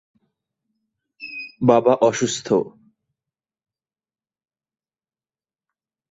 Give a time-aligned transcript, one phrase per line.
[1.61, 2.47] বাবা অসুস্থ।